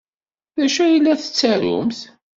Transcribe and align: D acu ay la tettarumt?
D 0.57 0.59
acu 0.65 0.81
ay 0.83 0.95
la 0.99 1.15
tettarumt? 1.21 1.99